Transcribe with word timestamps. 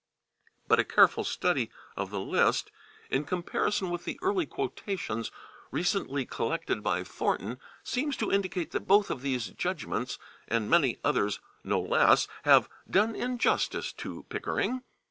But 0.67 0.79
a 0.79 0.83
careful 0.83 1.23
study 1.23 1.69
of 1.95 2.09
the 2.09 2.19
list, 2.19 2.71
in 3.11 3.23
comparison 3.23 3.91
with 3.91 4.03
the 4.03 4.17
early 4.23 4.47
quotations 4.47 5.31
recently 5.69 6.25
collected 6.25 6.81
by 6.81 7.03
Thornton, 7.03 7.59
seems 7.83 8.17
to 8.17 8.31
indicate 8.31 8.71
that 8.71 8.87
both 8.87 9.11
of 9.11 9.21
these 9.21 9.49
judgments, 9.49 10.17
and 10.47 10.71
many 10.71 10.97
others 11.03 11.39
no 11.63 11.79
less, 11.79 12.27
have 12.45 12.67
done 12.89 13.15
injustice 13.15 13.93
to 13.93 14.23
Pickering. 14.23 14.81